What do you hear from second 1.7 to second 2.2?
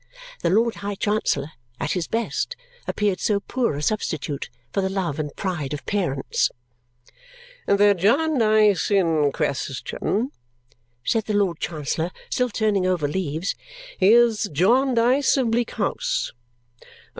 at his